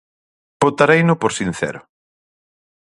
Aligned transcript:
Votareino 0.61 1.13
por 1.21 1.31
sincero. 1.39 1.81